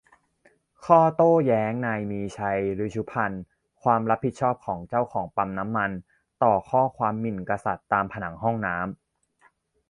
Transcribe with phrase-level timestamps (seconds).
[0.85, 3.43] ข้อโต้แย้งนายมีชัย ฤชุพันธุ์:
[3.83, 4.33] ความรับผิด
[4.65, 5.91] ของเจ้าของปั๊มน้ำมัน
[6.43, 8.85] ต่อข้อความหมิ่นกษัตริย์ตามผนังห้องน้ำ